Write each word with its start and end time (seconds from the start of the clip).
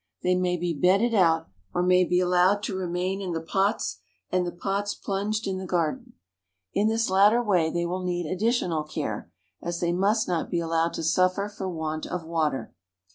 They 0.23 0.33
may 0.33 0.57
be 0.57 0.73
bedded 0.73 1.13
out, 1.13 1.47
or 1.75 1.83
may 1.83 2.03
be 2.05 2.19
allowed 2.19 2.63
to 2.63 2.75
remain 2.75 3.21
in 3.21 3.33
the 3.33 3.39
pots 3.39 3.99
and 4.31 4.47
the 4.47 4.51
pots 4.51 4.95
plunged 4.95 5.45
in 5.45 5.59
the 5.59 5.67
garden. 5.67 6.13
In 6.73 6.87
this 6.87 7.11
latter 7.11 7.43
way 7.43 7.69
they 7.69 7.85
will 7.85 8.01
need 8.03 8.25
additional 8.25 8.83
care, 8.83 9.31
as 9.61 9.79
they 9.79 9.93
must 9.93 10.27
not 10.27 10.49
be 10.49 10.59
allowed 10.59 10.93
to 10.93 11.03
suffer 11.03 11.47
for 11.47 11.69
want 11.69 12.07
of 12.07 12.23
water. 12.25 12.73